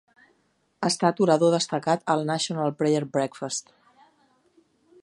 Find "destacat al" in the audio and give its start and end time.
1.57-2.27